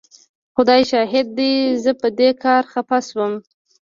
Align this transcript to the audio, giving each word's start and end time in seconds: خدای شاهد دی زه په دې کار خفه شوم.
خدای 0.55 0.81
شاهد 0.91 1.27
دی 1.37 1.51
زه 1.83 1.91
په 2.01 2.07
دې 2.17 2.29
کار 2.43 2.63
خفه 2.71 2.99
شوم. 3.07 3.33